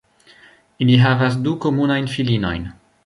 Ili 0.85 0.95
havas 1.03 1.37
du 1.49 1.53
komunajn 1.67 2.09
filinojn. 2.15 2.67